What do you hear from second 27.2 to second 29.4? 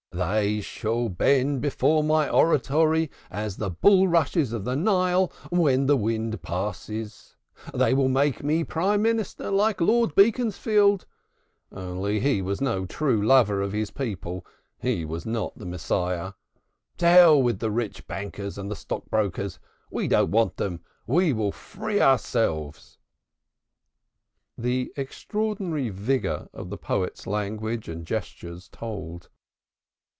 language and gestures told.